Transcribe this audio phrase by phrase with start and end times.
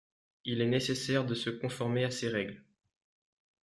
[0.45, 2.63] Il est nécessaire de se conformer à ces règles.